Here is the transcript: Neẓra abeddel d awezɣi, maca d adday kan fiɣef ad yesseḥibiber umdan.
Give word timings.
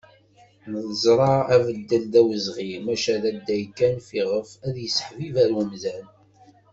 Neẓra 0.71 1.33
abeddel 1.53 2.03
d 2.13 2.13
awezɣi, 2.21 2.71
maca 2.85 3.15
d 3.21 3.23
adday 3.31 3.63
kan 3.77 3.95
fiɣef 4.07 4.49
ad 4.67 4.75
yesseḥibiber 4.79 5.49
umdan. 5.61 6.05